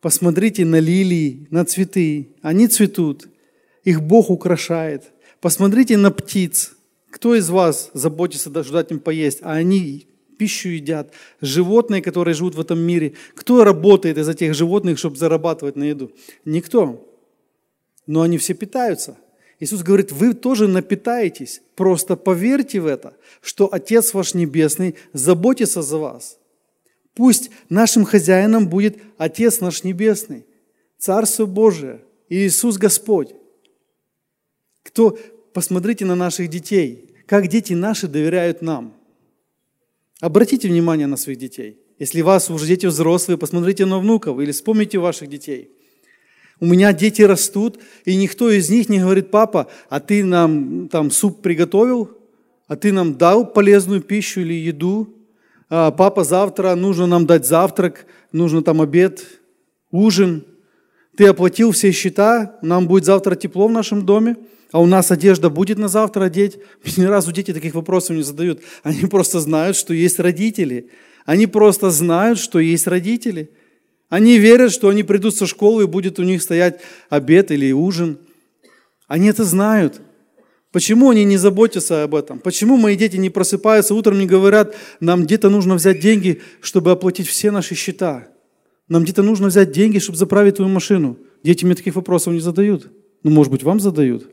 [0.00, 2.36] посмотрите на лилии, на цветы.
[2.42, 3.26] Они цветут,
[3.82, 5.10] их Бог украшает.
[5.40, 6.76] Посмотрите на птиц.
[7.10, 12.54] Кто из вас заботится даже дать им поесть, а они пищу едят, животные, которые живут
[12.54, 13.14] в этом мире.
[13.34, 16.12] Кто работает из этих животных, чтобы зарабатывать на еду?
[16.44, 17.06] Никто.
[18.06, 19.16] Но они все питаются.
[19.60, 21.62] Иисус говорит, вы тоже напитаетесь.
[21.74, 26.38] Просто поверьте в это, что Отец ваш Небесный заботится за вас.
[27.14, 30.44] Пусть нашим хозяином будет Отец наш Небесный,
[30.98, 33.34] Царство Божие, Иисус Господь.
[34.82, 35.16] Кто,
[35.52, 38.94] посмотрите на наших детей, как дети наши доверяют нам.
[40.24, 41.76] Обратите внимание на своих детей.
[41.98, 45.70] Если у вас уже дети взрослые, посмотрите на внуков или вспомните ваших детей.
[46.60, 51.10] У меня дети растут, и никто из них не говорит, папа, а ты нам там
[51.10, 52.10] суп приготовил,
[52.68, 55.14] а ты нам дал полезную пищу или еду,
[55.68, 59.26] а, папа, завтра нужно нам дать завтрак, нужно там обед,
[59.90, 60.46] ужин.
[61.18, 64.36] Ты оплатил все счета, нам будет завтра тепло в нашем доме,
[64.74, 66.58] а у нас одежда будет на завтра одеть.
[66.96, 68.60] Ни разу дети таких вопросов не задают.
[68.82, 70.90] Они просто знают, что есть родители.
[71.24, 73.50] Они просто знают, что есть родители–
[74.08, 78.18] они верят, что они придут со школы и будет у них стоять обед или ужин.
[79.08, 80.00] Они это знают.
[80.70, 82.38] Почему они не заботятся об этом?
[82.38, 87.28] Почему мои дети не просыпаются утром и говорят, нам где-то нужно взять деньги, чтобы оплатить
[87.28, 88.28] все наши счета?
[88.88, 91.18] Нам где-то нужно взять деньги, чтобы заправить твою машину.
[91.42, 92.92] Дети мне таких вопросов не задают.
[93.22, 94.28] Ну, может быть, вам задают.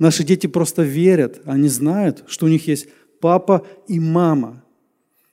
[0.00, 2.88] Наши дети просто верят, они знают, что у них есть
[3.20, 4.64] папа и мама,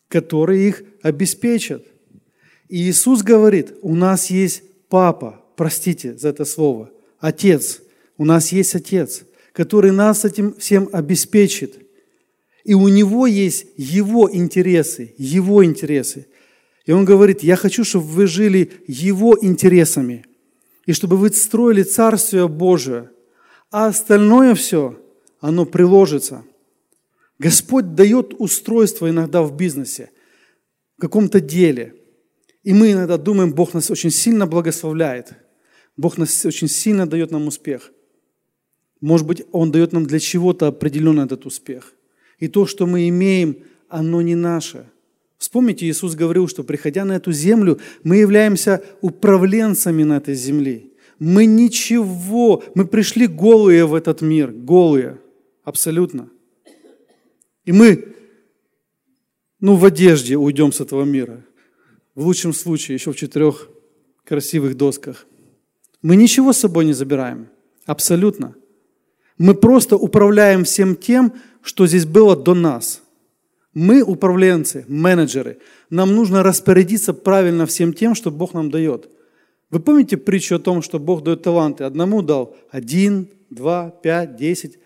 [0.09, 1.86] которые их обеспечат.
[2.68, 7.82] И Иисус говорит, у нас есть папа, простите за это слово, отец,
[8.18, 11.80] у нас есть отец, который нас этим всем обеспечит.
[12.65, 16.28] И у него есть его интересы, его интересы.
[16.86, 20.26] И он говорит, я хочу, чтобы вы жили его интересами,
[20.86, 23.11] и чтобы вы строили Царствие Божие,
[23.72, 24.99] а остальное все,
[25.39, 26.43] оно приложится.
[27.39, 30.11] Господь дает устройство иногда в бизнесе,
[30.97, 31.93] в каком-то деле–
[32.68, 35.32] и мы иногда думаем, Бог нас очень сильно благословляет.
[35.95, 37.93] Бог нас очень сильно дает нам успех.
[38.99, 41.93] Может быть, Он дает нам для чего-то определенно этот успех.
[42.39, 44.89] И то, что мы имеем, оно не наше.
[45.38, 50.88] Вспомните, Иисус говорил, что приходя на эту землю, мы являемся управленцами на этой земле.
[51.20, 55.20] Мы ничего, мы пришли голые в этот мир, голые,
[55.63, 56.30] абсолютно.
[57.65, 58.15] И мы,
[59.59, 61.43] ну, в одежде уйдем с этого мира
[62.18, 63.70] в лучшем случае еще в четырех
[64.24, 65.28] красивых досках.
[66.01, 67.47] Мы ничего с собой не забираем,
[67.86, 68.55] абсолютно.
[69.38, 73.03] Мы просто управляем всем тем, что здесь было до нас.
[73.76, 75.59] Мы управленцы, менеджеры.
[75.91, 79.11] Нам нужно распорядиться правильно всем тем, что Бог нам дает.
[79.70, 81.84] Вы помните притчу о том, что Бог дает таланты?
[81.84, 84.80] Одному дал один, два, пять, десять.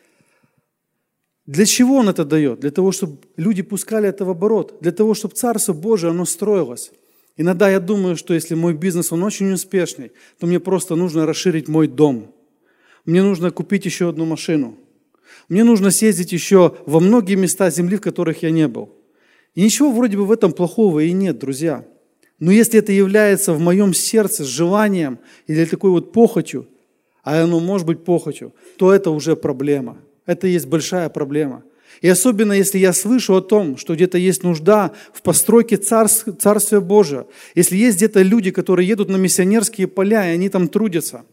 [1.46, 2.62] Для чего Он это дает?
[2.62, 4.78] Для того, чтобы люди пускали это в оборот.
[4.82, 6.92] Для того, чтобы Царство Божие, оно строилось.
[7.38, 11.68] Иногда я думаю, что если мой бизнес, он очень успешный, то мне просто нужно расширить
[11.68, 12.34] мой дом.
[13.06, 14.78] Мне нужно купить еще одну машину.
[15.50, 18.90] Мне нужно съездить еще во многие места земли, в которых я не был.
[19.56, 21.86] И ничего вроде бы в этом плохого и нет, друзья.
[22.42, 26.68] Но если это является в моем сердце желанием или такой вот похотью,
[27.24, 30.00] а оно может быть похотью, то это уже проблема.
[30.26, 31.64] Это есть большая проблема.
[32.02, 36.80] И особенно, если я слышу о том, что где-то есть нужда в постройке царств, Царствия
[36.80, 41.26] Божия, если есть где-то люди, которые едут на миссионерские поля, и они там трудятся,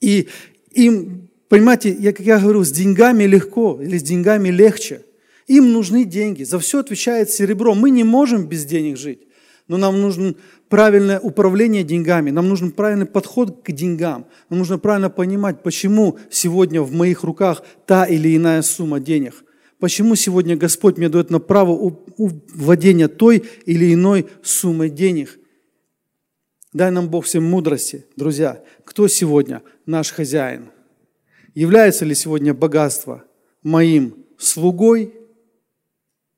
[0.00, 0.28] и
[0.70, 5.02] им, понимаете, я, как я говорю, с деньгами легко или с деньгами легче.
[5.46, 7.74] Им нужны деньги, за все отвечает серебро.
[7.74, 9.26] Мы не можем без денег жить,
[9.70, 10.34] но нам нужно
[10.68, 16.82] правильное управление деньгами, нам нужен правильный подход к деньгам, нам нужно правильно понимать, почему сегодня
[16.82, 19.44] в моих руках та или иная сумма денег–
[19.78, 25.38] Почему сегодня Господь мне дает на право владения той или иной суммой денег?
[26.74, 28.62] Дай нам Бог всем мудрости, друзья.
[28.84, 30.70] Кто сегодня наш хозяин?
[31.54, 33.24] Является ли сегодня богатство
[33.62, 35.14] моим слугой?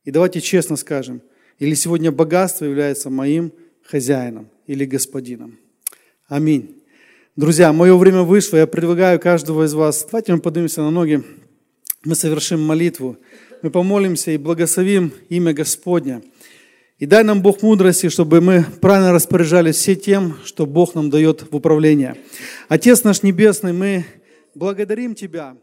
[0.05, 1.21] И давайте честно скажем,
[1.63, 3.53] или сегодня богатство является моим
[3.85, 5.59] хозяином или господином?
[6.29, 6.83] Аминь.
[7.37, 11.23] Друзья, мое время вышло, я предлагаю каждого из вас, давайте мы поднимемся на ноги
[12.05, 13.17] мы совершим молитву,
[13.63, 16.23] мы помолимся и благословим имя Господня.
[16.99, 21.45] И дай нам Бог мудрости, чтобы мы правильно распоряжались все тем, что Бог нам дает
[21.51, 22.17] в управление.
[22.69, 24.05] Отец наш Небесный, мы
[24.55, 25.57] благодарим Тебя.